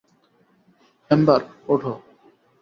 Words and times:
Ember, 1.11 1.41
ওঠো। 1.67 1.93